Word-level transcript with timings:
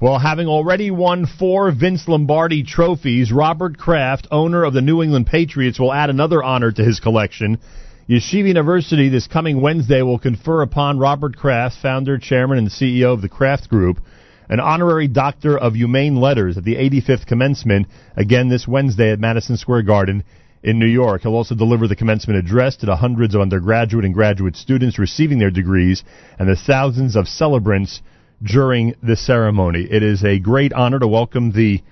Well, 0.00 0.18
having 0.18 0.48
already 0.48 0.90
won 0.90 1.24
four 1.24 1.70
Vince 1.70 2.08
Lombardi 2.08 2.64
trophies, 2.64 3.30
Robert 3.30 3.78
Kraft, 3.78 4.26
owner 4.28 4.64
of 4.64 4.74
the 4.74 4.80
New 4.80 5.04
England 5.04 5.28
Patriots, 5.28 5.78
will 5.78 5.92
add 5.92 6.10
another 6.10 6.42
honor 6.42 6.72
to 6.72 6.84
his 6.84 6.98
collection. 6.98 7.60
Yeshiva 8.08 8.48
University 8.48 9.08
this 9.08 9.28
coming 9.28 9.60
Wednesday 9.60 10.02
will 10.02 10.18
confer 10.18 10.62
upon 10.62 10.98
Robert 10.98 11.36
Kraft, 11.36 11.76
founder, 11.80 12.18
chairman, 12.18 12.58
and 12.58 12.70
CEO 12.70 13.12
of 13.12 13.22
the 13.22 13.28
Kraft 13.28 13.68
Group, 13.68 14.00
an 14.48 14.58
honorary 14.58 15.06
Doctor 15.06 15.56
of 15.56 15.74
Humane 15.74 16.16
Letters 16.16 16.58
at 16.58 16.64
the 16.64 16.74
85th 16.74 17.26
commencement, 17.28 17.86
again 18.16 18.48
this 18.48 18.66
Wednesday 18.66 19.12
at 19.12 19.20
Madison 19.20 19.56
Square 19.56 19.82
Garden 19.82 20.24
in 20.64 20.80
New 20.80 20.86
York. 20.86 21.22
He'll 21.22 21.36
also 21.36 21.54
deliver 21.54 21.86
the 21.86 21.94
commencement 21.94 22.44
address 22.44 22.74
to 22.78 22.86
the 22.86 22.96
hundreds 22.96 23.36
of 23.36 23.42
undergraduate 23.42 24.04
and 24.04 24.12
graduate 24.12 24.56
students 24.56 24.98
receiving 24.98 25.38
their 25.38 25.52
degrees 25.52 26.02
and 26.36 26.48
the 26.48 26.56
thousands 26.56 27.14
of 27.14 27.28
celebrants 27.28 28.02
during 28.42 28.94
the 29.02 29.16
ceremony. 29.16 29.86
It 29.90 30.02
is 30.02 30.24
a 30.24 30.38
great 30.38 30.72
honor 30.72 30.98
to 30.98 31.08
welcome 31.08 31.52
the 31.52 31.82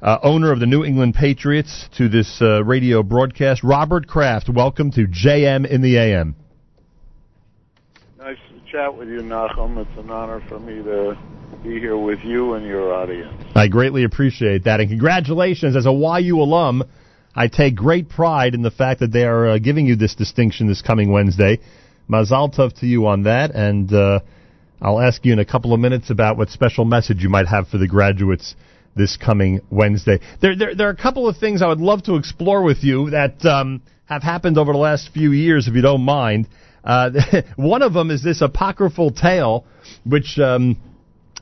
uh, 0.00 0.18
owner 0.22 0.50
of 0.52 0.60
the 0.60 0.66
New 0.66 0.84
England 0.84 1.14
Patriots 1.14 1.88
to 1.96 2.08
this 2.08 2.40
uh, 2.40 2.64
radio 2.64 3.02
broadcast, 3.02 3.62
Robert 3.62 4.06
Kraft. 4.06 4.48
Welcome 4.48 4.90
to 4.92 5.06
JM 5.06 5.66
in 5.66 5.80
the 5.80 5.96
AM. 5.96 6.34
Nice 8.18 8.36
to 8.50 8.72
chat 8.72 8.96
with 8.96 9.08
you, 9.08 9.20
Nachum. 9.20 9.78
It's 9.78 9.98
an 9.98 10.10
honor 10.10 10.42
for 10.48 10.58
me 10.58 10.82
to 10.82 11.16
be 11.62 11.78
here 11.78 11.96
with 11.96 12.18
you 12.24 12.54
and 12.54 12.66
your 12.66 12.92
audience. 12.92 13.44
I 13.54 13.68
greatly 13.68 14.04
appreciate 14.04 14.64
that, 14.64 14.80
and 14.80 14.88
congratulations 14.88 15.76
as 15.76 15.86
a 15.86 15.92
YU 15.92 16.40
alum. 16.40 16.82
I 17.34 17.48
take 17.48 17.76
great 17.76 18.08
pride 18.08 18.54
in 18.54 18.62
the 18.62 18.70
fact 18.70 19.00
that 19.00 19.12
they 19.12 19.24
are 19.24 19.50
uh, 19.50 19.58
giving 19.58 19.86
you 19.86 19.96
this 19.96 20.14
distinction 20.14 20.66
this 20.66 20.82
coming 20.82 21.12
Wednesday. 21.12 21.60
Mazal 22.10 22.54
tov 22.54 22.78
to 22.80 22.86
you 22.86 23.06
on 23.06 23.22
that, 23.22 23.52
and 23.52 23.92
uh, 23.92 24.20
I'll 24.82 25.00
ask 25.00 25.24
you 25.24 25.32
in 25.32 25.38
a 25.38 25.44
couple 25.44 25.72
of 25.72 25.78
minutes 25.78 26.10
about 26.10 26.36
what 26.36 26.50
special 26.50 26.84
message 26.84 27.22
you 27.22 27.28
might 27.28 27.46
have 27.46 27.68
for 27.68 27.78
the 27.78 27.86
graduates 27.86 28.56
this 28.96 29.16
coming 29.16 29.60
Wednesday. 29.70 30.18
There, 30.40 30.56
there, 30.56 30.74
there 30.74 30.88
are 30.88 30.92
a 30.92 30.96
couple 30.96 31.28
of 31.28 31.36
things 31.36 31.62
I 31.62 31.68
would 31.68 31.80
love 31.80 32.02
to 32.04 32.16
explore 32.16 32.62
with 32.64 32.82
you 32.82 33.10
that 33.10 33.44
um, 33.44 33.82
have 34.06 34.24
happened 34.24 34.58
over 34.58 34.72
the 34.72 34.78
last 34.78 35.10
few 35.14 35.30
years, 35.30 35.68
if 35.68 35.74
you 35.74 35.82
don't 35.82 36.02
mind. 36.02 36.48
Uh, 36.82 37.10
one 37.56 37.82
of 37.82 37.92
them 37.92 38.10
is 38.10 38.24
this 38.24 38.42
apocryphal 38.42 39.12
tale, 39.12 39.64
which 40.04 40.36
um, 40.40 40.76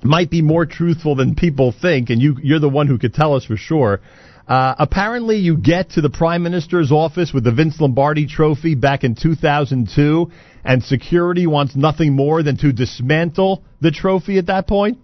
might 0.02 0.30
be 0.30 0.42
more 0.42 0.66
truthful 0.66 1.16
than 1.16 1.34
people 1.34 1.72
think, 1.72 2.10
and 2.10 2.20
you, 2.20 2.36
you're 2.42 2.60
the 2.60 2.68
one 2.68 2.88
who 2.88 2.98
could 2.98 3.14
tell 3.14 3.34
us 3.34 3.46
for 3.46 3.56
sure. 3.56 4.02
Uh, 4.50 4.74
apparently, 4.80 5.36
you 5.36 5.56
get 5.56 5.90
to 5.90 6.00
the 6.00 6.10
prime 6.10 6.42
minister's 6.42 6.90
office 6.90 7.32
with 7.32 7.44
the 7.44 7.52
Vince 7.52 7.80
Lombardi 7.80 8.26
Trophy 8.26 8.74
back 8.74 9.04
in 9.04 9.14
2002, 9.14 10.28
and 10.64 10.82
security 10.82 11.46
wants 11.46 11.76
nothing 11.76 12.16
more 12.16 12.42
than 12.42 12.56
to 12.56 12.72
dismantle 12.72 13.62
the 13.80 13.92
trophy 13.92 14.38
at 14.38 14.46
that 14.46 14.66
point. 14.66 14.98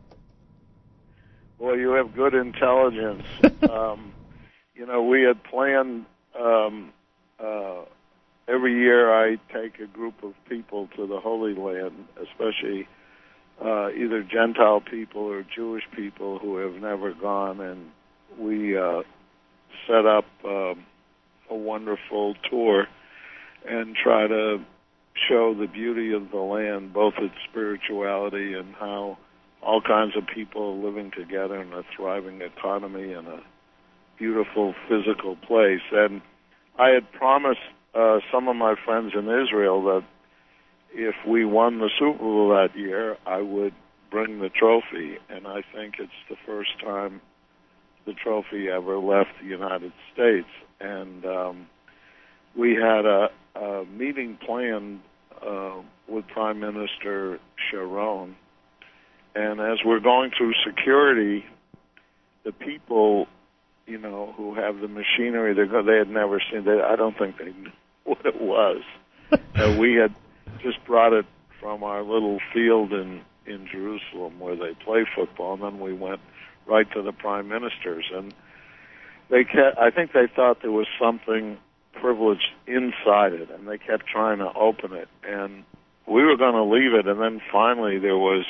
Well, 1.60 1.76
you 1.76 1.90
have 1.92 2.12
good 2.12 2.34
intelligence. 2.34 3.22
um, 3.70 4.12
you 4.74 4.84
know, 4.84 5.04
we 5.04 5.22
had 5.22 5.44
planned. 5.44 6.06
Um, 6.36 6.92
uh, 7.38 7.82
every 8.48 8.80
year, 8.80 9.14
I 9.14 9.36
take 9.54 9.78
a 9.78 9.86
group 9.86 10.24
of 10.24 10.34
people 10.48 10.88
to 10.96 11.06
the 11.06 11.20
Holy 11.20 11.54
Land, 11.54 11.94
especially 12.20 12.88
uh, 13.64 13.90
either 13.90 14.24
Gentile 14.24 14.80
people 14.80 15.22
or 15.22 15.46
Jewish 15.54 15.84
people 15.94 16.40
who 16.40 16.56
have 16.56 16.82
never 16.82 17.14
gone, 17.14 17.60
and 17.60 17.92
we 18.40 18.76
uh, 18.76 19.02
set 19.86 20.06
up 20.06 20.24
um, 20.44 20.84
a 21.50 21.54
wonderful 21.54 22.34
tour 22.50 22.86
and 23.68 23.96
try 23.96 24.26
to 24.26 24.58
show 25.28 25.54
the 25.54 25.66
beauty 25.66 26.12
of 26.12 26.30
the 26.30 26.38
land, 26.38 26.92
both 26.92 27.14
its 27.18 27.34
spirituality 27.48 28.54
and 28.54 28.74
how 28.74 29.18
all 29.62 29.80
kinds 29.80 30.16
of 30.16 30.24
people 30.26 30.70
are 30.70 30.86
living 30.86 31.10
together 31.16 31.60
in 31.60 31.72
a 31.72 31.82
thriving 31.96 32.40
economy 32.42 33.12
and 33.12 33.26
a 33.26 33.40
beautiful 34.18 34.74
physical 34.88 35.36
place. 35.36 35.80
And 35.92 36.20
I 36.78 36.90
had 36.90 37.10
promised 37.12 37.60
uh, 37.94 38.18
some 38.32 38.48
of 38.48 38.56
my 38.56 38.74
friends 38.84 39.12
in 39.14 39.24
Israel 39.24 39.82
that 39.84 40.04
if 40.92 41.14
we 41.26 41.44
won 41.44 41.78
the 41.78 41.90
Super 41.98 42.18
Bowl 42.18 42.50
that 42.50 42.78
year, 42.78 43.16
I 43.26 43.40
would 43.40 43.74
bring 44.10 44.40
the 44.40 44.48
trophy. 44.48 45.18
And 45.28 45.46
I 45.46 45.62
think 45.74 45.96
it's 45.98 46.12
the 46.28 46.36
first 46.46 46.78
time 46.80 47.20
the 48.06 48.14
trophy 48.14 48.68
ever 48.68 48.98
left 48.98 49.30
the 49.42 49.48
United 49.48 49.92
States. 50.12 50.48
And 50.80 51.24
um, 51.26 51.66
we 52.56 52.74
had 52.74 53.04
a, 53.04 53.30
a 53.54 53.84
meeting 53.84 54.38
planned 54.44 55.00
uh, 55.44 55.74
with 56.08 56.26
Prime 56.28 56.60
Minister 56.60 57.38
Sharon. 57.70 58.36
And 59.34 59.60
as 59.60 59.78
we're 59.84 60.00
going 60.00 60.30
through 60.36 60.54
security, 60.64 61.44
the 62.44 62.52
people, 62.52 63.26
you 63.86 63.98
know, 63.98 64.32
who 64.36 64.54
have 64.54 64.80
the 64.80 64.88
machinery, 64.88 65.52
they 65.52 65.66
they 65.82 65.98
had 65.98 66.08
never 66.08 66.40
seen. 66.50 66.64
They, 66.64 66.80
I 66.80 66.96
don't 66.96 67.18
think 67.18 67.36
they 67.36 67.52
knew 67.52 67.70
what 68.04 68.24
it 68.24 68.40
was. 68.40 68.82
uh, 69.32 69.76
we 69.78 69.94
had 69.94 70.14
just 70.62 70.82
brought 70.86 71.12
it 71.12 71.26
from 71.60 71.82
our 71.82 72.02
little 72.02 72.38
field 72.54 72.92
in 72.92 73.20
in 73.46 73.68
Jerusalem 73.70 74.38
where 74.40 74.56
they 74.56 74.74
play 74.84 75.04
football, 75.14 75.54
and 75.54 75.62
then 75.62 75.80
we 75.80 75.92
went 75.92 76.20
right 76.66 76.90
to 76.92 77.02
the 77.02 77.12
prime 77.12 77.48
ministers, 77.48 78.04
and 78.14 78.34
they 79.30 79.44
kept. 79.44 79.78
I 79.78 79.90
think 79.90 80.12
they 80.12 80.26
thought 80.34 80.62
there 80.62 80.72
was 80.72 80.86
something 81.00 81.58
privileged 81.92 82.48
inside 82.66 83.32
it, 83.32 83.50
and 83.50 83.66
they 83.66 83.78
kept 83.78 84.06
trying 84.06 84.38
to 84.38 84.52
open 84.52 84.92
it, 84.92 85.08
and 85.24 85.64
we 86.06 86.22
were 86.22 86.36
going 86.36 86.54
to 86.54 86.64
leave 86.64 86.94
it, 86.94 87.06
and 87.06 87.20
then 87.20 87.40
finally 87.50 87.98
there 87.98 88.18
was 88.18 88.44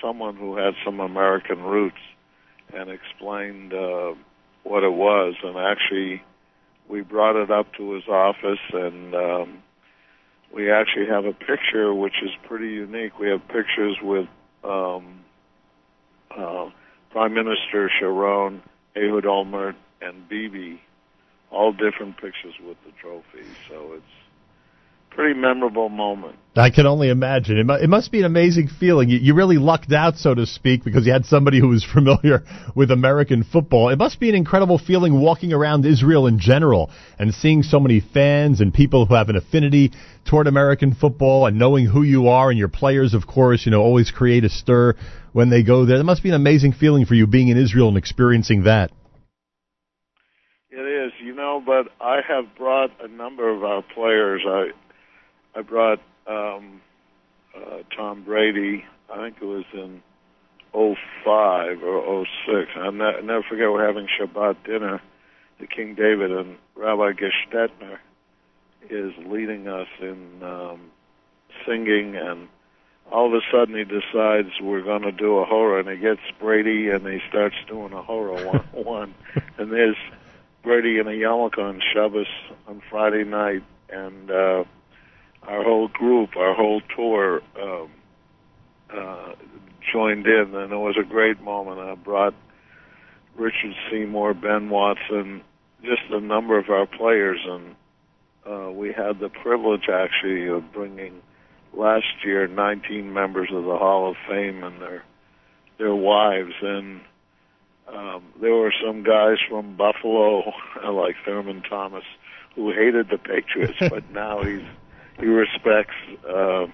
someone 0.00 0.36
who 0.36 0.56
had 0.56 0.74
some 0.84 1.00
American 1.00 1.62
roots 1.62 1.96
and 2.74 2.90
explained 2.90 3.72
uh, 3.72 4.14
what 4.62 4.82
it 4.82 4.92
was, 4.92 5.34
and 5.42 5.56
actually 5.56 6.22
we 6.88 7.00
brought 7.00 7.36
it 7.36 7.50
up 7.50 7.72
to 7.74 7.92
his 7.92 8.08
office 8.08 8.60
and. 8.72 9.14
Um, 9.14 9.62
we 10.52 10.70
actually 10.70 11.06
have 11.06 11.24
a 11.24 11.32
picture 11.32 11.94
which 11.94 12.22
is 12.22 12.30
pretty 12.46 12.68
unique. 12.68 13.18
We 13.18 13.28
have 13.30 13.40
pictures 13.48 13.96
with 14.02 14.28
um, 14.62 15.24
uh, 16.30 16.68
Prime 17.12 17.34
Minister 17.34 17.90
Sharon, 18.00 18.62
Ehud 18.96 19.24
Olmert, 19.24 19.74
and 20.00 20.26
Bibi, 20.28 20.80
all 21.50 21.72
different 21.72 22.16
pictures 22.16 22.54
with 22.66 22.78
the 22.86 22.92
trophy. 23.00 23.46
So 23.68 23.92
it's 23.92 24.04
pretty 25.14 25.38
memorable 25.38 25.88
moment. 25.88 26.36
I 26.54 26.68
can 26.68 26.86
only 26.86 27.08
imagine. 27.08 27.58
It, 27.58 27.64
mu- 27.64 27.82
it 27.82 27.88
must 27.88 28.12
be 28.12 28.18
an 28.18 28.26
amazing 28.26 28.68
feeling. 28.68 29.08
You, 29.08 29.18
you 29.18 29.34
really 29.34 29.56
lucked 29.56 29.90
out, 29.92 30.16
so 30.16 30.34
to 30.34 30.44
speak, 30.44 30.84
because 30.84 31.06
you 31.06 31.12
had 31.12 31.24
somebody 31.24 31.58
who 31.58 31.68
was 31.68 31.84
familiar 31.92 32.44
with 32.74 32.90
American 32.90 33.42
football. 33.42 33.88
It 33.88 33.98
must 33.98 34.20
be 34.20 34.28
an 34.28 34.34
incredible 34.34 34.78
feeling 34.78 35.18
walking 35.18 35.52
around 35.52 35.86
Israel 35.86 36.26
in 36.26 36.38
general 36.38 36.90
and 37.18 37.32
seeing 37.32 37.62
so 37.62 37.80
many 37.80 38.00
fans 38.00 38.60
and 38.60 38.72
people 38.72 39.06
who 39.06 39.14
have 39.14 39.30
an 39.30 39.36
affinity 39.36 39.92
toward 40.28 40.46
American 40.46 40.94
football 40.94 41.46
and 41.46 41.58
knowing 41.58 41.86
who 41.86 42.02
you 42.02 42.28
are 42.28 42.50
and 42.50 42.58
your 42.58 42.68
players, 42.68 43.14
of 43.14 43.26
course, 43.26 43.64
you 43.64 43.72
know, 43.72 43.80
always 43.80 44.10
create 44.10 44.44
a 44.44 44.50
stir 44.50 44.94
when 45.32 45.48
they 45.48 45.62
go 45.62 45.86
there. 45.86 45.96
It 45.96 46.04
must 46.04 46.22
be 46.22 46.28
an 46.28 46.34
amazing 46.34 46.72
feeling 46.72 47.06
for 47.06 47.14
you 47.14 47.26
being 47.26 47.48
in 47.48 47.56
Israel 47.56 47.88
and 47.88 47.96
experiencing 47.96 48.64
that. 48.64 48.90
It 50.70 50.80
is, 50.80 51.12
you 51.22 51.34
know, 51.34 51.62
but 51.64 51.88
I 52.00 52.20
have 52.26 52.44
brought 52.56 52.90
a 53.02 53.08
number 53.08 53.54
of 53.54 53.62
our 53.62 53.82
players. 53.94 54.42
I 54.46 54.70
I 55.54 55.62
brought 55.62 56.00
um, 56.26 56.80
uh, 57.54 57.78
Tom 57.96 58.24
Brady. 58.24 58.84
I 59.12 59.16
think 59.16 59.36
it 59.40 59.44
was 59.44 59.64
in 59.74 60.02
'05 60.72 61.82
or 61.82 62.24
'06. 62.46 62.70
I'll 62.76 62.92
ne- 62.92 63.22
never 63.22 63.42
forget 63.48 63.70
we're 63.70 63.86
having 63.86 64.08
Shabbat 64.18 64.64
dinner. 64.64 65.00
The 65.60 65.66
King 65.66 65.94
David 65.94 66.32
and 66.32 66.56
Rabbi 66.74 67.12
Gestetner 67.12 67.98
is 68.90 69.12
leading 69.26 69.68
us 69.68 69.88
in 70.00 70.42
um, 70.42 70.90
singing, 71.66 72.16
and 72.16 72.48
all 73.10 73.26
of 73.26 73.34
a 73.34 73.40
sudden 73.52 73.76
he 73.76 73.84
decides 73.84 74.48
we're 74.60 74.82
going 74.82 75.02
to 75.02 75.12
do 75.12 75.36
a 75.38 75.44
hora, 75.44 75.80
and 75.80 75.88
he 75.88 75.96
gets 75.96 76.20
Brady 76.40 76.88
and 76.88 77.06
he 77.06 77.20
starts 77.28 77.56
doing 77.68 77.92
a 77.92 78.02
hora 78.02 78.44
one, 78.72 78.84
one. 78.84 79.14
and 79.58 79.70
there's 79.70 79.96
Brady 80.62 80.98
in 80.98 81.06
a 81.06 81.10
yarmulke 81.10 81.58
on 81.58 81.80
Shabbos 81.92 82.26
on 82.66 82.82
Friday 82.88 83.24
night, 83.24 83.62
and 83.90 84.30
uh, 84.30 84.64
our 85.46 85.62
whole 85.62 85.88
group, 85.88 86.36
our 86.36 86.54
whole 86.54 86.80
tour 86.94 87.42
um, 87.60 87.90
uh, 88.92 89.32
joined 89.92 90.26
in, 90.26 90.54
and 90.54 90.72
it 90.72 90.76
was 90.76 90.96
a 91.00 91.04
great 91.04 91.40
moment. 91.42 91.80
I 91.80 91.94
brought 91.94 92.34
Richard 93.36 93.74
Seymour, 93.90 94.34
Ben 94.34 94.70
Watson, 94.70 95.42
just 95.82 96.02
a 96.10 96.20
number 96.20 96.58
of 96.58 96.68
our 96.70 96.86
players, 96.86 97.40
and 97.44 97.74
uh, 98.46 98.70
we 98.70 98.92
had 98.92 99.18
the 99.18 99.28
privilege 99.28 99.88
actually 99.92 100.48
of 100.48 100.72
bringing 100.72 101.22
last 101.72 102.24
year 102.24 102.46
19 102.46 103.12
members 103.12 103.48
of 103.52 103.64
the 103.64 103.76
Hall 103.76 104.10
of 104.10 104.16
Fame 104.28 104.62
and 104.62 104.80
their 104.80 105.04
their 105.78 105.94
wives, 105.94 106.52
and 106.60 107.00
um, 107.88 108.22
there 108.40 108.54
were 108.54 108.72
some 108.84 109.02
guys 109.02 109.38
from 109.48 109.76
Buffalo 109.76 110.52
like 110.92 111.16
Thurman 111.24 111.62
Thomas 111.62 112.04
who 112.54 112.70
hated 112.70 113.08
the 113.08 113.18
Patriots, 113.18 113.78
but 113.90 114.10
now 114.10 114.42
he's 114.42 114.62
he 115.18 115.26
respects 115.26 115.94
uh, 116.28 116.66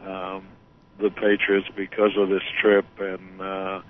um, 0.00 0.46
the 1.00 1.10
Patriots 1.10 1.68
because 1.76 2.12
of 2.16 2.28
this 2.28 2.42
trip, 2.60 2.86
and 2.98 3.40
uh, 3.40 3.80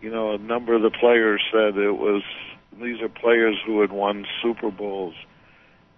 you 0.00 0.10
know, 0.10 0.32
a 0.32 0.38
number 0.38 0.74
of 0.74 0.82
the 0.82 0.90
players 0.90 1.42
said 1.52 1.76
it 1.76 1.92
was 1.92 2.22
these 2.80 3.00
are 3.00 3.08
players 3.08 3.56
who 3.66 3.80
had 3.80 3.92
won 3.92 4.26
Super 4.42 4.70
Bowls, 4.70 5.14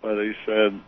but 0.02 0.20
he 0.20 0.32
said, 0.44 0.80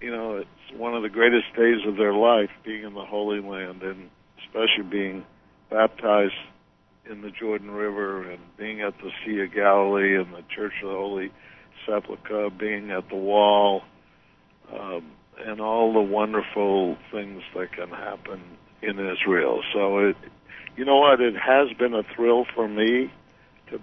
you 0.00 0.10
know, 0.10 0.36
it's 0.36 0.78
one 0.78 0.94
of 0.94 1.02
the 1.02 1.08
greatest 1.08 1.54
days 1.56 1.86
of 1.86 1.96
their 1.96 2.14
life 2.14 2.50
being 2.64 2.84
in 2.84 2.94
the 2.94 3.04
Holy 3.04 3.40
Land 3.40 3.82
and 3.82 4.10
especially 4.44 4.88
being 4.88 5.24
baptized 5.70 6.34
in 7.10 7.22
the 7.22 7.30
Jordan 7.30 7.70
River 7.70 8.30
and 8.30 8.40
being 8.56 8.82
at 8.82 8.94
the 8.98 9.10
Sea 9.24 9.40
of 9.40 9.54
Galilee 9.54 10.16
and 10.16 10.32
the 10.32 10.44
Church 10.54 10.72
of 10.82 10.90
the 10.90 10.96
Holy 10.96 11.32
Sepulchre, 11.86 12.50
being 12.50 12.90
at 12.90 13.08
the 13.08 13.16
Wall, 13.16 13.82
um, 14.72 15.04
and 15.46 15.60
all 15.60 15.92
the 15.92 16.00
wonderful 16.00 16.96
things 17.12 17.42
that 17.54 17.72
can 17.72 17.90
happen 17.90 18.40
in 18.82 18.98
Israel. 18.98 19.62
So 19.72 19.98
it, 19.98 20.16
you 20.76 20.84
know 20.84 20.98
what, 20.98 21.20
it 21.20 21.34
has 21.34 21.76
been 21.78 21.94
a 21.94 22.02
thrill 22.14 22.44
for 22.54 22.68
me 22.68 23.12
to 23.70 23.80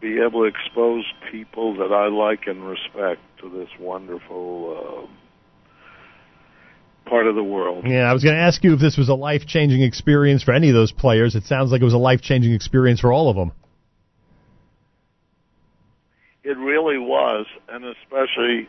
be 0.00 0.20
able 0.20 0.42
to 0.42 0.44
expose 0.44 1.04
people 1.30 1.76
that 1.76 1.92
I 1.92 2.08
like 2.08 2.46
and 2.46 2.66
respect 2.66 3.20
to 3.40 3.50
this 3.50 3.68
wonderful. 3.78 5.06
Uh, 5.06 5.12
part 7.06 7.26
of 7.26 7.34
the 7.34 7.42
world. 7.42 7.84
Yeah, 7.86 8.10
I 8.10 8.12
was 8.12 8.22
going 8.22 8.34
to 8.34 8.40
ask 8.40 8.62
you 8.62 8.74
if 8.74 8.80
this 8.80 8.96
was 8.96 9.08
a 9.08 9.14
life 9.14 9.46
changing 9.46 9.82
experience 9.82 10.42
for 10.42 10.52
any 10.52 10.68
of 10.68 10.74
those 10.74 10.92
players. 10.92 11.34
It 11.34 11.44
sounds 11.44 11.72
like 11.72 11.80
it 11.80 11.84
was 11.84 11.94
a 11.94 11.98
life 11.98 12.20
changing 12.20 12.52
experience 12.52 13.00
for 13.00 13.12
all 13.12 13.30
of 13.30 13.36
them. 13.36 13.52
It 16.44 16.58
really 16.58 16.98
was, 16.98 17.46
and 17.68 17.84
especially 17.84 18.68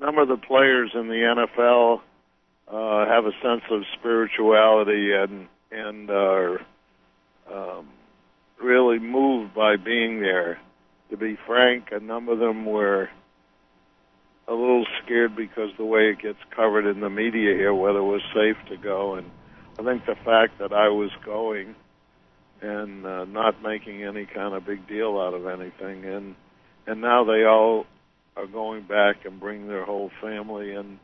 number 0.00 0.22
of 0.22 0.28
the 0.28 0.36
players 0.36 0.90
in 0.94 1.08
the 1.08 1.14
NFL 1.14 2.00
uh, 2.68 3.06
have 3.06 3.26
a 3.26 3.32
sense 3.42 3.62
of 3.70 3.82
spirituality 3.98 5.12
and 5.12 5.48
and 5.70 6.10
are 6.10 6.60
um, 7.52 7.88
really 8.62 8.98
moved 8.98 9.54
by 9.54 9.76
being 9.76 10.20
there. 10.20 10.58
To 11.10 11.16
be 11.16 11.36
frank, 11.46 11.88
a 11.92 12.00
number 12.00 12.32
of 12.32 12.38
them 12.38 12.64
were 12.64 13.08
a 14.48 14.52
little 14.52 14.86
scared 15.02 15.36
because 15.36 15.70
the 15.76 15.84
way 15.84 16.10
it 16.10 16.20
gets 16.20 16.38
covered 16.54 16.86
in 16.86 17.00
the 17.00 17.10
media 17.10 17.54
here, 17.54 17.74
whether 17.74 17.98
it 17.98 18.02
was 18.02 18.22
safe 18.34 18.56
to 18.68 18.76
go. 18.76 19.14
And 19.14 19.30
I 19.78 19.82
think 19.82 20.06
the 20.06 20.16
fact 20.24 20.58
that 20.58 20.72
I 20.72 20.88
was 20.88 21.10
going 21.24 21.74
and 22.60 23.04
uh, 23.04 23.24
not 23.24 23.62
making 23.62 24.02
any 24.02 24.26
kind 24.26 24.54
of 24.54 24.64
big 24.64 24.86
deal 24.88 25.18
out 25.20 25.34
of 25.34 25.46
anything, 25.46 26.04
and 26.04 26.34
and 26.86 27.00
now 27.00 27.24
they 27.24 27.44
all 27.44 27.86
are 28.36 28.46
going 28.46 28.82
back 28.84 29.24
and 29.24 29.40
bring 29.40 29.68
their 29.68 29.84
whole 29.84 30.10
family 30.20 30.74
and 30.74 30.98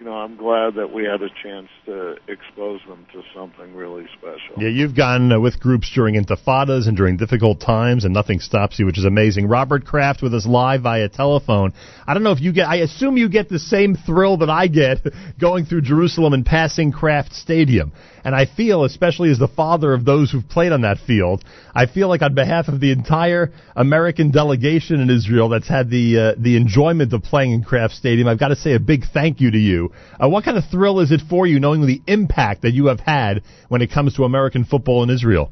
you 0.00 0.06
know, 0.06 0.12
I'm 0.12 0.36
glad 0.36 0.74
that 0.74 0.92
we 0.92 1.04
had 1.04 1.22
a 1.22 1.28
chance 1.42 1.68
to 1.86 2.16
expose 2.26 2.80
them 2.88 3.06
to 3.12 3.22
something 3.34 3.74
really 3.74 4.06
special. 4.18 4.60
Yeah, 4.60 4.68
you've 4.68 4.96
gone 4.96 5.30
uh, 5.30 5.38
with 5.38 5.60
groups 5.60 5.90
during 5.94 6.16
intifadas 6.16 6.88
and 6.88 6.96
during 6.96 7.16
difficult 7.16 7.60
times, 7.60 8.04
and 8.04 8.12
nothing 8.12 8.40
stops 8.40 8.78
you, 8.78 8.86
which 8.86 8.98
is 8.98 9.04
amazing. 9.04 9.46
Robert 9.48 9.84
Kraft 9.84 10.20
with 10.20 10.34
us 10.34 10.46
live 10.46 10.82
via 10.82 11.08
telephone. 11.08 11.72
I 12.06 12.14
don't 12.14 12.24
know 12.24 12.32
if 12.32 12.40
you 12.40 12.52
get, 12.52 12.66
I 12.66 12.76
assume 12.76 13.16
you 13.16 13.28
get 13.28 13.48
the 13.48 13.60
same 13.60 13.94
thrill 13.94 14.38
that 14.38 14.50
I 14.50 14.66
get 14.66 14.98
going 15.40 15.64
through 15.64 15.82
Jerusalem 15.82 16.32
and 16.32 16.44
passing 16.44 16.90
Kraft 16.90 17.32
Stadium. 17.32 17.92
And 18.24 18.34
I 18.34 18.46
feel, 18.46 18.84
especially 18.84 19.30
as 19.30 19.38
the 19.38 19.48
father 19.48 19.92
of 19.92 20.06
those 20.06 20.30
who've 20.30 20.48
played 20.48 20.72
on 20.72 20.80
that 20.80 20.96
field, 20.98 21.44
I 21.74 21.84
feel 21.86 22.08
like 22.08 22.22
on 22.22 22.34
behalf 22.34 22.68
of 22.68 22.80
the 22.80 22.90
entire 22.90 23.52
American 23.76 24.30
delegation 24.30 25.00
in 25.00 25.10
Israel 25.10 25.50
that's 25.50 25.68
had 25.68 25.90
the 25.90 26.18
uh, 26.18 26.40
the 26.40 26.56
enjoyment 26.56 27.12
of 27.12 27.22
playing 27.22 27.52
in 27.52 27.62
Kraft 27.62 27.92
Stadium, 27.92 28.26
I've 28.26 28.40
got 28.40 28.48
to 28.48 28.56
say 28.56 28.72
a 28.72 28.80
big 28.80 29.04
thank 29.12 29.42
you 29.42 29.50
to 29.50 29.58
you. 29.58 29.83
Uh, 30.22 30.28
what 30.28 30.44
kind 30.44 30.56
of 30.56 30.64
thrill 30.70 31.00
is 31.00 31.10
it 31.10 31.20
for 31.28 31.46
you 31.46 31.60
knowing 31.60 31.86
the 31.86 32.02
impact 32.06 32.62
that 32.62 32.72
you 32.72 32.86
have 32.86 33.00
had 33.00 33.42
when 33.68 33.82
it 33.82 33.90
comes 33.90 34.14
to 34.14 34.24
American 34.24 34.64
football 34.64 35.02
in 35.02 35.10
Israel? 35.10 35.50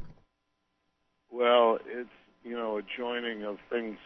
Well, 1.31 1.79
it's 1.87 2.11
you 2.45 2.57
know 2.57 2.79
a 2.79 2.83
joining 2.97 3.45
of 3.45 3.59
things 3.71 3.97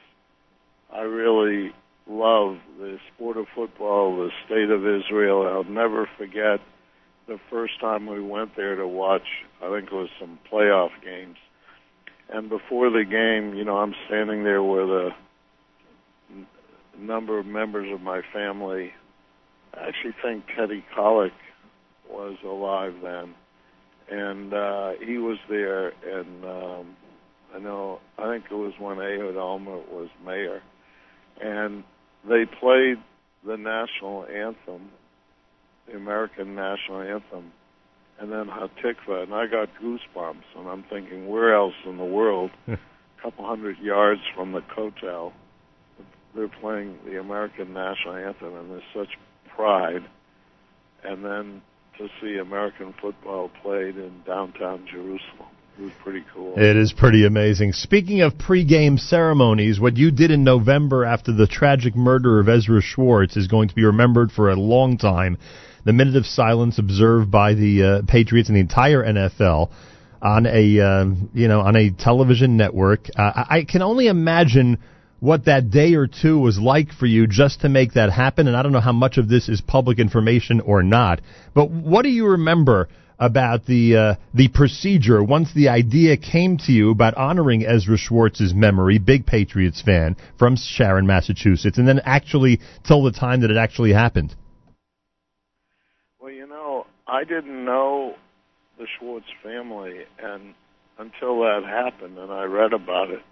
I 0.92 1.00
really 1.00 1.72
love 2.08 2.58
the 2.78 2.98
sport 3.14 3.36
of 3.36 3.46
football, 3.54 4.16
the 4.16 4.30
state 4.46 4.70
of 4.70 4.86
Israel. 4.86 5.46
I'll 5.46 5.64
never 5.64 6.08
forget 6.16 6.60
the 7.26 7.38
first 7.50 7.80
time 7.80 8.06
we 8.06 8.22
went 8.22 8.54
there 8.56 8.76
to 8.76 8.86
watch, 8.86 9.26
I 9.60 9.68
think 9.70 9.90
it 9.90 9.94
was 9.94 10.08
some 10.20 10.38
playoff 10.50 10.90
games. 11.04 11.36
And 12.28 12.48
before 12.48 12.90
the 12.90 13.04
game, 13.04 13.54
you 13.56 13.64
know, 13.64 13.78
I'm 13.78 13.94
standing 14.06 14.44
there 14.44 14.62
with 14.62 14.88
a 14.88 15.10
number 16.98 17.38
of 17.38 17.46
members 17.46 17.92
of 17.92 18.00
my 18.00 18.22
family. 18.32 18.92
I 19.76 19.88
actually 19.88 20.14
think 20.22 20.44
Teddy 20.56 20.84
Kollek 20.96 21.32
was 22.08 22.36
alive 22.44 22.94
then. 23.02 23.34
And 24.08 24.54
uh, 24.54 24.92
he 25.04 25.18
was 25.18 25.38
there, 25.48 25.88
and 25.88 26.44
um, 26.44 26.96
I 27.54 27.58
know, 27.58 27.98
I 28.18 28.32
think 28.32 28.44
it 28.50 28.54
was 28.54 28.72
when 28.78 28.98
Ehud 28.98 29.34
Olmert 29.34 29.88
was 29.90 30.08
mayor. 30.24 30.62
And 31.42 31.82
they 32.28 32.44
played 32.46 32.98
the 33.44 33.56
national 33.56 34.26
anthem 34.26 34.90
the 35.86 35.96
American 35.96 36.54
national 36.54 37.00
anthem, 37.00 37.52
and 38.18 38.32
then 38.32 38.46
Hatikva, 38.46 39.22
and 39.22 39.34
I 39.34 39.46
got 39.46 39.68
goosebumps, 39.82 40.44
and 40.56 40.68
I'm 40.68 40.84
thinking, 40.84 41.28
where 41.28 41.54
else 41.54 41.74
in 41.84 41.96
the 41.96 42.04
world, 42.04 42.50
a 42.68 42.78
couple 43.22 43.46
hundred 43.46 43.78
yards 43.78 44.20
from 44.34 44.52
the 44.52 44.60
Kotel, 44.60 45.32
they're 46.34 46.48
playing 46.48 46.98
the 47.04 47.20
American 47.20 47.72
national 47.72 48.16
anthem, 48.16 48.54
and 48.54 48.70
there's 48.70 48.82
such 48.94 49.16
pride, 49.56 50.04
and 51.02 51.24
then 51.24 51.62
to 51.98 52.08
see 52.20 52.36
American 52.36 52.94
football 53.00 53.50
played 53.62 53.96
in 53.96 54.22
downtown 54.26 54.86
Jerusalem. 54.86 55.48
It 55.78 55.82
was 55.82 55.92
pretty 56.02 56.24
cool. 56.32 56.54
It 56.56 56.76
is 56.76 56.92
pretty 56.92 57.26
amazing. 57.26 57.72
Speaking 57.72 58.22
of 58.22 58.34
pregame 58.34 58.98
ceremonies, 58.98 59.78
what 59.78 59.96
you 59.96 60.10
did 60.10 60.30
in 60.30 60.42
November 60.44 61.04
after 61.04 61.32
the 61.32 61.46
tragic 61.46 61.94
murder 61.94 62.40
of 62.40 62.48
Ezra 62.48 62.80
Schwartz 62.80 63.36
is 63.36 63.46
going 63.46 63.68
to 63.68 63.74
be 63.74 63.84
remembered 63.84 64.32
for 64.32 64.50
a 64.50 64.56
long 64.56 64.96
time 64.96 65.36
the 65.84 65.92
minute 65.92 66.16
of 66.16 66.26
silence 66.26 66.78
observed 66.78 67.30
by 67.30 67.54
the 67.54 67.82
uh, 67.82 68.02
Patriots 68.08 68.48
and 68.48 68.56
the 68.56 68.60
entire 68.60 69.04
NFL 69.04 69.70
on 70.20 70.46
a 70.46 70.80
uh, 70.80 71.04
you 71.32 71.46
know 71.46 71.60
on 71.60 71.76
a 71.76 71.90
television 71.90 72.56
network. 72.56 73.08
Uh, 73.16 73.44
I 73.48 73.64
can 73.68 73.82
only 73.82 74.08
imagine 74.08 74.78
what 75.26 75.46
that 75.46 75.70
day 75.70 75.94
or 75.94 76.06
two 76.06 76.38
was 76.38 76.56
like 76.56 76.92
for 76.92 77.04
you 77.04 77.26
just 77.26 77.62
to 77.62 77.68
make 77.68 77.94
that 77.94 78.12
happen. 78.12 78.46
And 78.46 78.56
I 78.56 78.62
don't 78.62 78.70
know 78.70 78.80
how 78.80 78.92
much 78.92 79.18
of 79.18 79.28
this 79.28 79.48
is 79.48 79.60
public 79.60 79.98
information 79.98 80.60
or 80.60 80.84
not. 80.84 81.20
But 81.52 81.68
what 81.68 82.02
do 82.02 82.10
you 82.10 82.28
remember? 82.28 82.88
About 83.18 83.64
the 83.64 83.96
uh, 83.96 84.14
the 84.34 84.48
procedure 84.48 85.24
once 85.24 85.48
the 85.54 85.70
idea 85.70 86.18
came 86.18 86.58
to 86.58 86.72
you 86.72 86.90
about 86.90 87.14
honoring 87.14 87.64
Ezra 87.64 87.96
Schwartz's 87.96 88.52
memory, 88.52 88.98
big 88.98 89.24
Patriots 89.24 89.80
fan 89.80 90.16
from 90.38 90.54
Sharon, 90.54 91.06
Massachusetts, 91.06 91.78
and 91.78 91.88
then 91.88 92.02
actually 92.04 92.60
till 92.86 93.02
the 93.02 93.12
time 93.12 93.40
that 93.40 93.50
it 93.50 93.56
actually 93.56 93.94
happened. 93.94 94.34
Well, 96.20 96.30
you 96.30 96.46
know, 96.46 96.84
I 97.08 97.24
didn't 97.24 97.64
know 97.64 98.16
the 98.76 98.86
Schwartz 98.98 99.24
family, 99.42 100.00
and 100.22 100.52
until 100.98 101.40
that 101.40 101.62
happened, 101.64 102.18
and 102.18 102.30
I 102.30 102.44
read 102.44 102.74
about 102.74 103.08
it, 103.08 103.22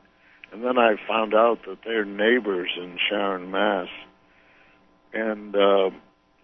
and 0.55 0.63
then 0.63 0.79
I 0.79 0.95
found 1.09 1.35
out 1.35 1.59
that 1.67 1.79
they're 1.85 2.05
neighbors 2.05 2.71
in 2.77 2.97
Sharon, 3.11 3.51
Mass. 3.51 3.89
And 5.13 5.55
uh, 5.57 5.91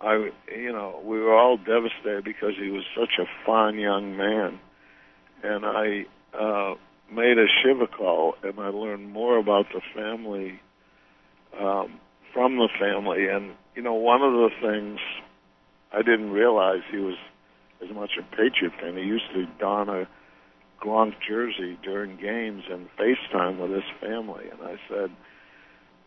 I, 0.01 0.31
you 0.53 0.73
know, 0.73 1.01
we 1.05 1.21
were 1.21 1.33
all 1.33 1.57
devastated 1.57 2.25
because 2.25 2.55
he 2.61 2.71
was 2.71 2.83
such 2.99 3.21
a 3.21 3.27
fine 3.47 3.79
young 3.79 4.17
man, 4.17 4.59
and 5.45 5.65
I 5.65 6.07
uh, 6.37 6.75
made 7.13 7.39
a 7.39 7.47
shiva 7.63 7.87
call, 7.87 8.35
and 8.43 8.59
I 8.59 8.71
learned 8.71 9.13
more 9.13 9.39
about 9.39 9.67
the 9.73 9.81
family 9.95 10.61
um, 11.57 12.01
from 12.35 12.57
the 12.57 12.69
family. 12.81 13.29
And 13.29 13.53
you 13.77 13.83
know, 13.83 13.95
one 13.95 14.23
of 14.23 14.33
the 14.33 14.51
things 14.61 14.99
I 15.93 15.99
didn't 15.99 16.31
realize 16.31 16.81
he 16.91 16.99
was 16.99 17.17
as 17.81 17.95
much 17.95 18.11
a 18.19 18.23
Patriot 18.23 18.73
fan. 18.81 18.97
He 18.97 19.05
used 19.05 19.31
to 19.35 19.47
don 19.61 19.89
a 19.89 20.09
Gronk 20.81 21.15
jersey 21.27 21.79
during 21.83 22.17
games 22.17 22.65
and 22.71 22.89
FaceTime 22.99 23.59
with 23.59 23.71
his 23.71 23.85
family. 24.01 24.45
And 24.51 24.63
I 24.63 24.77
said, 24.89 25.11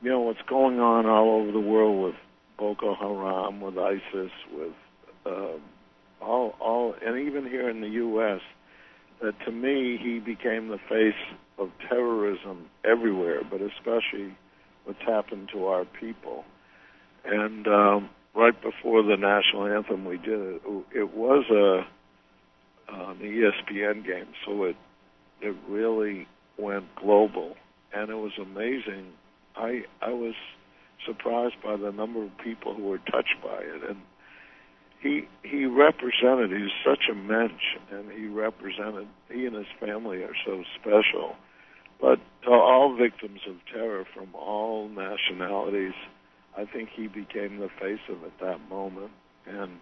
you 0.02 0.10
know, 0.10 0.22
what's 0.22 0.42
going 0.48 0.80
on 0.80 1.06
all 1.06 1.42
over 1.42 1.52
the 1.52 1.60
world 1.60 2.04
with 2.04 2.16
Boko 2.58 2.96
Haram, 2.96 3.62
with 3.62 3.78
ISIS, 3.78 4.32
with 4.52 4.74
uh, 5.26 5.58
all, 6.22 6.56
all, 6.60 6.96
and 7.06 7.28
even 7.28 7.46
here 7.46 7.70
in 7.70 7.82
the 7.82 7.90
U.S. 7.90 8.42
That 9.22 9.34
to 9.46 9.52
me, 9.52 9.98
he 10.02 10.20
became 10.20 10.68
the 10.68 10.80
face 10.90 11.14
of 11.58 11.70
terrorism 11.88 12.66
everywhere, 12.84 13.42
but 13.50 13.62
especially 13.62 14.36
what's 14.86 15.02
happened 15.06 15.50
to 15.54 15.68
our 15.68 15.86
people. 15.86 16.44
And 17.24 17.68
um, 17.68 18.10
right 18.36 18.60
before 18.62 19.04
the 19.04 19.16
national 19.18 19.68
anthem 19.68 20.06
we 20.06 20.18
did 20.18 20.40
it. 20.40 20.62
It 20.94 21.16
was 21.16 21.46
a 21.50 21.86
an 23.22 23.28
ESPN 23.28 24.06
game, 24.06 24.28
so 24.46 24.64
it 24.64 24.76
it 25.42 25.56
really 25.68 26.28
went 26.58 26.86
global, 26.96 27.56
and 27.94 28.10
it 28.10 28.16
was 28.16 28.34
amazing. 28.42 29.14
I 29.56 29.84
I 30.02 30.12
was 30.14 30.36
surprised 31.06 31.56
by 31.64 31.76
the 31.76 31.92
number 31.92 32.24
of 32.24 32.32
people 32.44 32.74
who 32.76 32.84
were 32.84 33.00
touched 33.00 33.36
by 33.44 33.60
it, 33.60 33.90
and 33.90 33.98
he 35.02 35.28
he 35.44 35.66
represented. 35.66 36.52
He's 36.52 36.72
such 36.86 37.10
a 37.12 37.16
mensch, 37.16 37.78
and 37.92 38.12
he 38.12 38.28
represented. 38.28 39.08
He 39.32 39.46
and 39.46 39.56
his 39.56 39.68
family 39.80 40.24
are 40.24 40.36
so 40.46 40.64
special. 40.80 41.36
but 42.02 42.20
to 42.44 42.52
all 42.52 42.96
victims 42.96 43.42
of 43.48 43.56
terror 43.74 44.06
from 44.14 44.34
all 44.36 44.90
nationalities, 44.90 45.94
I 46.58 46.66
think 46.66 46.90
he 46.90 47.08
became 47.08 47.60
the 47.60 47.70
face 47.80 48.02
of 48.10 48.24
it 48.24 48.34
that 48.42 48.60
moment, 48.70 49.12
and 49.48 49.80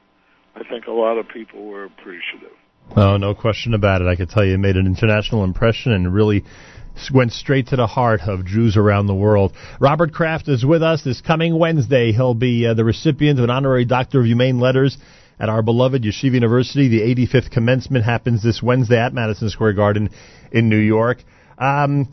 I 0.56 0.64
think 0.64 0.86
a 0.88 0.92
lot 0.92 1.18
of 1.18 1.28
people 1.28 1.66
were 1.66 1.86
appreciative. 1.86 2.56
Oh, 2.96 3.18
no 3.18 3.34
question 3.34 3.74
about 3.74 4.02
it. 4.02 4.08
I 4.08 4.16
can 4.16 4.28
tell 4.28 4.44
you, 4.44 4.56
it 4.56 4.58
made 4.58 4.76
an 4.76 4.86
international 4.86 5.44
impression 5.44 5.94
and 5.94 6.14
really 6.14 6.44
went 7.14 7.32
straight 7.32 7.68
to 7.68 7.78
the 7.78 7.88
heart 7.88 8.22
of 8.22 8.46
Jews 8.46 8.76
around 8.76 9.08
the 9.08 9.16
world. 9.16 9.54
Robert 9.80 10.14
Kraft 10.14 10.50
is 10.50 10.66
with 10.66 10.84
us 10.84 11.04
this 11.04 11.22
coming 11.22 11.58
Wednesday. 11.58 12.12
He'll 12.12 12.34
be 12.34 12.68
uh, 12.68 12.74
the 12.74 12.84
recipient 12.84 13.40
of 13.40 13.46
an 13.46 13.50
honorary 13.50 13.86
Doctor 13.86 14.20
of 14.20 14.26
Humane 14.26 14.60
Letters 14.60 14.98
at 15.40 15.50
our 15.50 15.62
beloved 15.62 16.04
Yeshiva 16.04 16.34
University. 16.34 16.90
The 16.90 17.02
85th 17.16 17.50
commencement 17.50 18.04
happens 18.04 18.44
this 18.44 18.62
Wednesday 18.62 19.00
at 19.00 19.14
Madison 19.14 19.50
Square 19.50 19.74
Garden 19.74 20.10
in 20.52 20.68
New 20.68 20.78
York. 20.78 21.24
Um, 21.58 22.10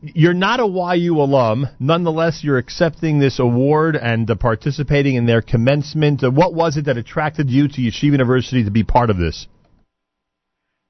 you're 0.00 0.34
not 0.34 0.60
a 0.60 0.96
YU 0.96 1.16
alum. 1.16 1.66
Nonetheless, 1.80 2.44
you're 2.44 2.58
accepting 2.58 3.18
this 3.18 3.38
award 3.38 3.96
and 3.96 4.30
uh, 4.30 4.36
participating 4.36 5.16
in 5.16 5.26
their 5.26 5.42
commencement. 5.42 6.22
Uh, 6.22 6.30
what 6.30 6.54
was 6.54 6.76
it 6.76 6.84
that 6.84 6.96
attracted 6.96 7.50
you 7.50 7.66
to 7.66 7.80
Yeshiva 7.80 8.12
University 8.12 8.64
to 8.64 8.70
be 8.70 8.84
part 8.84 9.10
of 9.10 9.16
this? 9.16 9.48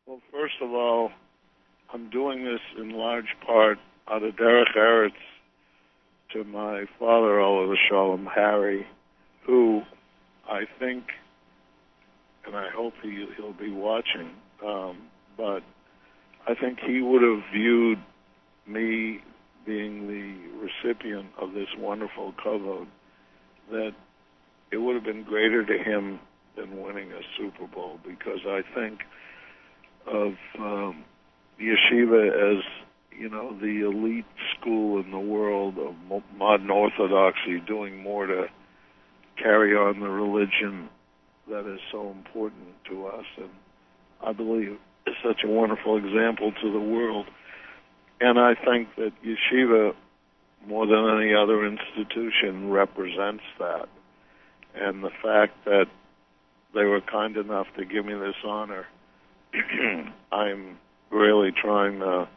Well, 0.06 0.20
first 0.30 0.54
of 0.60 0.70
all, 0.72 1.10
I'm 1.92 2.10
doing 2.10 2.44
this 2.44 2.60
in 2.76 2.90
large 2.90 3.34
part 3.46 3.78
out 4.10 4.22
of 4.22 4.34
Derech 4.36 4.76
Eretz 4.76 5.12
to 6.32 6.44
my 6.44 6.84
father, 6.98 7.40
Oliver 7.40 7.78
Shalom 7.88 8.26
Harry, 8.26 8.86
who 9.46 9.82
I 10.46 10.66
think, 10.78 11.04
and 12.46 12.54
I 12.54 12.68
hope 12.68 12.92
he, 13.02 13.26
he'll 13.36 13.54
be 13.54 13.70
watching, 13.70 14.30
um, 14.64 14.98
but 15.36 15.62
I 16.46 16.54
think 16.54 16.78
he 16.80 17.00
would 17.00 17.22
have 17.22 17.42
viewed 17.52 17.98
me 18.66 19.20
being 19.64 20.08
the 20.08 20.68
recipient 20.68 21.28
of 21.40 21.54
this 21.54 21.68
wonderful 21.78 22.34
kavod 22.44 22.86
that 23.70 23.92
it 24.70 24.76
would 24.76 24.94
have 24.94 25.04
been 25.04 25.24
greater 25.24 25.64
to 25.64 25.78
him 25.78 26.20
than 26.56 26.82
winning 26.82 27.12
a 27.12 27.20
Super 27.38 27.66
Bowl 27.66 27.98
because 28.06 28.40
I 28.46 28.60
think 28.74 29.00
of 30.06 30.34
um, 30.58 31.04
yeshiva 31.60 32.56
as 32.56 32.64
you 33.18 33.28
know 33.28 33.56
the 33.60 33.84
elite 33.86 34.24
school 34.58 35.00
in 35.00 35.10
the 35.10 35.18
world 35.18 35.76
of 35.78 35.94
modern 36.36 36.70
orthodoxy, 36.70 37.60
doing 37.66 38.02
more 38.02 38.26
to 38.26 38.46
carry 39.36 39.74
on 39.74 40.00
the 40.00 40.08
religion 40.08 40.88
that 41.50 41.66
is 41.72 41.80
so 41.90 42.10
important 42.10 42.68
to 42.88 43.06
us, 43.06 43.24
and 43.36 43.50
I 44.24 44.32
believe 44.32 44.78
is 45.06 45.14
such 45.24 45.42
a 45.44 45.48
wonderful 45.48 45.96
example 45.96 46.52
to 46.52 46.72
the 46.72 46.80
world. 46.80 47.26
And 48.20 48.38
I 48.38 48.54
think 48.54 48.88
that 48.96 49.12
yeshiva, 49.24 49.94
more 50.66 50.86
than 50.86 51.22
any 51.22 51.34
other 51.34 51.64
institution, 51.64 52.70
represents 52.70 53.44
that. 53.58 53.88
And 54.74 55.02
the 55.02 55.10
fact 55.22 55.64
that 55.64 55.86
they 56.74 56.84
were 56.84 57.00
kind 57.00 57.36
enough 57.36 57.66
to 57.76 57.84
give 57.84 58.04
me 58.04 58.14
this 58.14 58.34
honor, 58.44 58.86
I'm 60.32 60.78
really 61.10 61.52
trying 61.52 62.00
to 62.00 62.28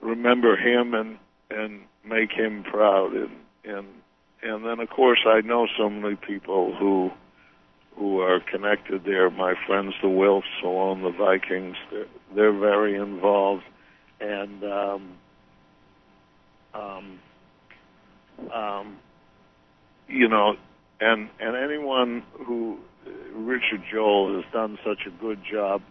remember 0.00 0.56
him 0.56 0.94
and 0.94 1.18
and 1.50 1.82
make 2.04 2.32
him 2.32 2.64
proud 2.64 3.12
and 3.12 3.30
and 3.64 3.86
and 4.42 4.64
then 4.64 4.80
of 4.80 4.88
course 4.88 5.20
I 5.26 5.40
know 5.42 5.66
so 5.78 5.90
many 5.90 6.16
people 6.16 6.74
who 6.74 7.10
who 7.96 8.20
are 8.20 8.40
connected 8.40 9.04
there. 9.04 9.28
My 9.30 9.54
friends 9.66 9.94
the 10.00 10.08
Wilfs 10.08 10.64
own 10.64 11.02
the 11.02 11.10
Vikings, 11.10 11.76
they're, 11.90 12.06
they're 12.34 12.58
very 12.58 12.96
involved 12.96 13.64
and 14.20 14.64
um 14.64 15.12
um 16.74 17.18
um 18.52 18.96
you 20.08 20.28
know 20.28 20.54
and 21.00 21.28
and 21.40 21.56
anyone 21.56 22.22
who 22.46 22.78
Richard 23.34 23.82
Joel 23.90 24.36
has 24.36 24.52
done 24.52 24.78
such 24.84 25.06
a 25.06 25.10
good 25.10 25.40
job 25.50 25.82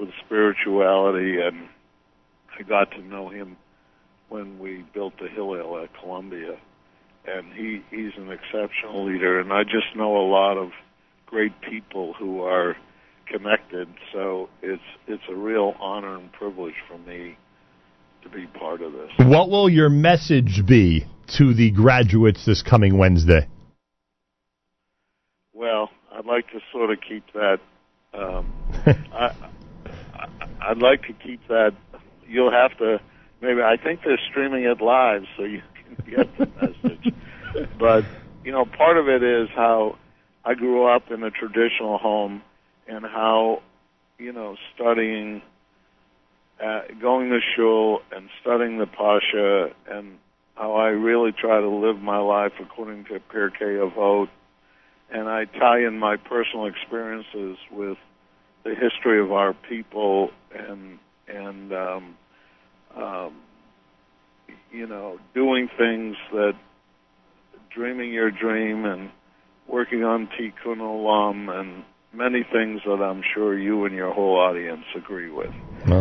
with 0.00 0.08
spirituality, 0.24 1.38
and 1.40 1.68
I 2.58 2.62
got 2.62 2.90
to 2.92 3.02
know 3.02 3.28
him 3.28 3.56
when 4.30 4.58
we 4.58 4.84
built 4.94 5.12
the 5.20 5.28
Hillel 5.28 5.82
at 5.84 5.90
Columbia, 6.00 6.58
and 7.26 7.52
he 7.52 7.82
he's 7.90 8.12
an 8.16 8.30
exceptional 8.30 9.04
leader, 9.04 9.38
and 9.38 9.52
I 9.52 9.64
just 9.64 9.94
know 9.94 10.16
a 10.16 10.26
lot 10.26 10.56
of 10.56 10.70
great 11.26 11.52
people 11.60 12.14
who 12.18 12.42
are 12.42 12.76
connected. 13.26 13.88
So 14.12 14.48
it's 14.62 14.82
it's 15.06 15.22
a 15.30 15.34
real 15.34 15.74
honor 15.78 16.16
and 16.16 16.32
privilege 16.32 16.74
for 16.88 16.98
me 16.98 17.36
to 18.22 18.28
be 18.30 18.46
part 18.46 18.80
of 18.80 18.92
this. 18.92 19.10
What 19.18 19.50
will 19.50 19.68
your 19.68 19.90
message 19.90 20.62
be 20.66 21.06
to 21.38 21.52
the 21.54 21.70
graduates 21.70 22.46
this 22.46 22.62
coming 22.62 22.96
Wednesday? 22.96 23.48
Well, 25.52 25.90
I'd 26.10 26.26
like 26.26 26.46
to 26.52 26.60
sort 26.72 26.90
of 26.90 26.98
keep 27.06 27.24
that. 27.34 27.58
Um, 28.12 28.52
I, 29.12 29.34
I'd 30.70 30.78
like 30.78 31.02
to 31.08 31.12
keep 31.12 31.48
that. 31.48 31.74
You'll 32.28 32.52
have 32.52 32.78
to 32.78 33.00
maybe. 33.40 33.60
I 33.60 33.76
think 33.76 34.02
they're 34.04 34.20
streaming 34.30 34.62
it 34.62 34.80
live, 34.80 35.24
so 35.36 35.42
you 35.42 35.62
can 35.74 36.14
get 36.14 36.38
the 36.38 36.46
message. 36.46 37.12
But 37.76 38.04
you 38.44 38.52
know, 38.52 38.64
part 38.64 38.96
of 38.96 39.08
it 39.08 39.24
is 39.24 39.48
how 39.56 39.98
I 40.44 40.54
grew 40.54 40.86
up 40.86 41.10
in 41.10 41.24
a 41.24 41.30
traditional 41.32 41.98
home, 41.98 42.42
and 42.86 43.04
how 43.04 43.62
you 44.16 44.32
know 44.32 44.56
studying, 44.72 45.42
uh, 46.64 46.82
going 47.00 47.30
to 47.30 47.40
shul 47.56 48.02
and 48.12 48.30
studying 48.40 48.78
the 48.78 48.86
parsha, 48.86 49.72
and 49.90 50.18
how 50.54 50.74
I 50.74 50.90
really 50.90 51.32
try 51.32 51.60
to 51.60 51.68
live 51.68 52.00
my 52.00 52.18
life 52.18 52.52
according 52.60 53.06
to 53.06 53.18
Pirkei 53.18 53.90
Avot, 53.90 54.28
and 55.10 55.28
I 55.28 55.46
tie 55.46 55.80
in 55.80 55.98
my 55.98 56.16
personal 56.16 56.66
experiences 56.66 57.56
with 57.72 57.98
the 58.64 58.74
history 58.74 59.20
of 59.20 59.32
our 59.32 59.54
people 59.68 60.30
and 60.54 60.98
and 61.28 61.72
um, 61.72 62.16
um, 62.96 63.36
you 64.70 64.86
know 64.86 65.18
doing 65.34 65.68
things 65.78 66.16
that 66.32 66.54
dreaming 67.74 68.12
your 68.12 68.30
dream 68.30 68.84
and 68.84 69.10
working 69.68 70.02
on 70.02 70.28
tikkun 70.28 70.78
olam 70.78 71.48
and 71.48 71.84
many 72.12 72.42
things 72.42 72.80
that 72.84 73.00
I'm 73.02 73.22
sure 73.34 73.56
you 73.56 73.84
and 73.84 73.94
your 73.94 74.12
whole 74.12 74.36
audience 74.36 74.84
agree 74.96 75.30
with. 75.30 75.52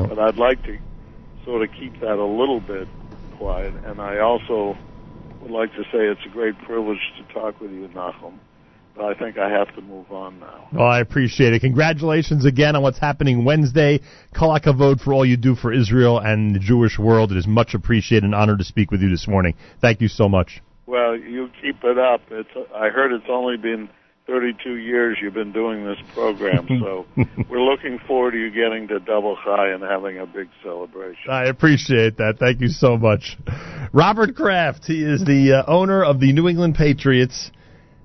But 0.09 0.19
I'd 0.19 0.37
like 0.37 0.63
to 0.63 0.77
sort 1.45 1.61
of 1.63 1.69
keep 1.79 1.99
that 1.99 2.17
a 2.17 2.25
little 2.25 2.59
bit 2.59 2.87
quiet, 3.37 3.75
and 3.83 4.01
I 4.01 4.19
also 4.19 4.75
would 5.41 5.51
like 5.51 5.71
to 5.73 5.83
say 5.83 6.07
it's 6.07 6.25
a 6.25 6.29
great 6.29 6.57
privilege 6.65 6.99
to 7.17 7.33
talk 7.33 7.61
with 7.61 7.71
you, 7.71 7.87
Nachum. 8.99 9.15
I 9.15 9.17
think 9.17 9.37
I 9.37 9.49
have 9.49 9.73
to 9.75 9.81
move 9.81 10.11
on 10.11 10.39
now. 10.39 10.69
Well, 10.73 10.87
I 10.87 10.99
appreciate 10.99 11.53
it. 11.53 11.61
Congratulations 11.61 12.45
again 12.45 12.75
on 12.75 12.83
what's 12.83 12.99
happening 12.99 13.45
Wednesday. 13.45 14.01
Kol 14.37 14.57
hakavod 14.57 15.01
for 15.01 15.13
all 15.13 15.25
you 15.25 15.37
do 15.37 15.55
for 15.55 15.73
Israel 15.73 16.19
and 16.19 16.55
the 16.55 16.59
Jewish 16.59 16.99
world. 16.99 17.31
It 17.31 17.37
is 17.37 17.47
much 17.47 17.73
appreciated 17.73 18.25
and 18.25 18.35
honored 18.35 18.59
to 18.59 18.65
speak 18.65 18.91
with 18.91 19.01
you 19.01 19.09
this 19.09 19.27
morning. 19.27 19.55
Thank 19.81 20.01
you 20.01 20.07
so 20.07 20.29
much. 20.29 20.61
Well, 20.85 21.15
you 21.15 21.49
keep 21.61 21.83
it 21.83 21.97
up. 21.97 22.21
It's 22.31 22.49
I 22.75 22.89
heard 22.89 23.11
it's 23.11 23.29
only 23.29 23.57
been 23.57 23.89
32 24.29 24.75
years 24.75 25.17
you've 25.21 25.33
been 25.33 25.51
doing 25.51 25.83
this 25.83 25.97
program, 26.13 26.67
so 26.81 27.05
we're 27.49 27.61
looking 27.61 27.99
forward 28.07 28.31
to 28.31 28.37
you 28.37 28.51
getting 28.51 28.87
to 28.87 28.99
Double 28.99 29.35
Chai 29.43 29.69
and 29.69 29.81
having 29.81 30.19
a 30.19 30.25
big 30.25 30.47
celebration. 30.63 31.31
I 31.31 31.45
appreciate 31.45 32.17
that. 32.17 32.37
Thank 32.39 32.61
you 32.61 32.67
so 32.67 32.95
much. 32.95 33.37
Robert 33.91 34.35
Kraft, 34.35 34.85
he 34.85 35.03
is 35.03 35.25
the 35.25 35.63
uh, 35.65 35.71
owner 35.71 36.03
of 36.03 36.19
the 36.19 36.31
New 36.31 36.47
England 36.47 36.75
Patriots. 36.75 37.51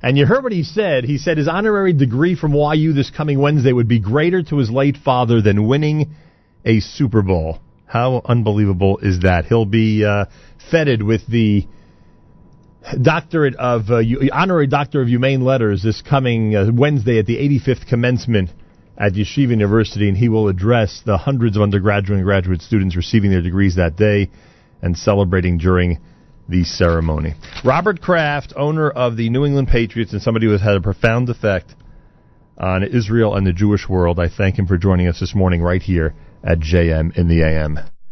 And 0.04 0.18
you 0.18 0.26
heard 0.26 0.44
what 0.44 0.52
he 0.52 0.64
said. 0.64 1.04
He 1.04 1.16
said 1.16 1.38
his 1.38 1.48
honorary 1.48 1.94
degree 1.94 2.36
from 2.36 2.52
YU 2.52 2.92
this 2.92 3.10
coming 3.10 3.38
Wednesday 3.38 3.72
would 3.72 3.88
be 3.88 4.00
greater 4.00 4.42
to 4.42 4.58
his 4.58 4.70
late 4.70 4.98
father 4.98 5.40
than 5.40 5.66
winning 5.66 6.14
a 6.62 6.80
Super 6.80 7.22
Bowl. 7.22 7.58
How 7.86 8.20
unbelievable 8.22 8.98
is 8.98 9.20
that? 9.20 9.46
He'll 9.46 9.64
be 9.64 10.04
uh, 10.04 10.26
feted 10.70 11.02
with 11.02 11.26
the 11.26 11.66
doctorate 13.00 13.56
of 13.56 13.88
uh, 13.88 14.02
honorary 14.30 14.66
doctor 14.66 15.00
of 15.00 15.08
humane 15.08 15.40
letters 15.40 15.82
this 15.82 16.02
coming 16.02 16.54
uh, 16.54 16.66
Wednesday 16.70 17.18
at 17.18 17.24
the 17.24 17.38
85th 17.38 17.86
commencement 17.88 18.50
at 18.98 19.14
Yeshiva 19.14 19.48
University, 19.48 20.06
and 20.10 20.18
he 20.18 20.28
will 20.28 20.48
address 20.48 21.00
the 21.06 21.16
hundreds 21.16 21.56
of 21.56 21.62
undergraduate 21.62 22.18
and 22.18 22.26
graduate 22.26 22.60
students 22.60 22.94
receiving 22.94 23.30
their 23.30 23.40
degrees 23.40 23.76
that 23.76 23.96
day 23.96 24.30
and 24.82 24.98
celebrating 24.98 25.56
during 25.56 25.98
the 26.48 26.64
ceremony. 26.64 27.34
Robert 27.64 28.00
Kraft, 28.00 28.52
owner 28.56 28.90
of 28.90 29.16
the 29.16 29.30
New 29.30 29.44
England 29.44 29.68
Patriots 29.68 30.12
and 30.12 30.20
somebody 30.20 30.46
who 30.46 30.52
has 30.52 30.60
had 30.60 30.76
a 30.76 30.80
profound 30.80 31.28
effect 31.28 31.74
on 32.58 32.82
Israel 32.82 33.34
and 33.34 33.46
the 33.46 33.52
Jewish 33.52 33.88
world, 33.88 34.18
I 34.20 34.28
thank 34.28 34.58
him 34.58 34.66
for 34.66 34.78
joining 34.78 35.08
us 35.08 35.20
this 35.20 35.34
morning 35.34 35.62
right 35.62 35.82
here 35.82 36.14
at 36.42 36.60
JM 36.60 37.16
in 37.16 37.28
the 37.28 37.42
AM. 37.42 37.80